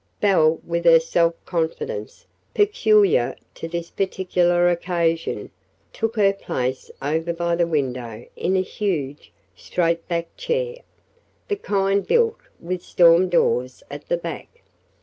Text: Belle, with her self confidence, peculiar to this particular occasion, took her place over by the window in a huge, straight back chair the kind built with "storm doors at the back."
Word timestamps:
Belle, 0.19 0.59
with 0.65 0.83
her 0.85 0.99
self 0.99 1.35
confidence, 1.45 2.25
peculiar 2.55 3.35
to 3.53 3.67
this 3.67 3.91
particular 3.91 4.67
occasion, 4.71 5.51
took 5.93 6.15
her 6.15 6.33
place 6.33 6.89
over 7.03 7.31
by 7.33 7.55
the 7.55 7.67
window 7.67 8.25
in 8.35 8.57
a 8.57 8.61
huge, 8.61 9.31
straight 9.55 10.07
back 10.07 10.35
chair 10.35 10.77
the 11.49 11.55
kind 11.55 12.07
built 12.07 12.37
with 12.59 12.81
"storm 12.81 13.29
doors 13.29 13.83
at 13.91 14.07
the 14.09 14.17
back." 14.17 14.63